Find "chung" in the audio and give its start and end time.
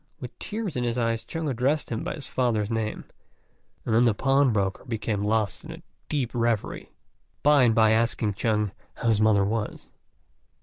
1.23-1.47, 8.33-8.71